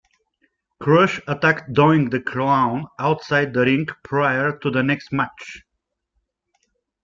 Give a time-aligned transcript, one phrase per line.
[0.79, 5.61] Crush attacked Doink the Clown outside the ring prior to the next match.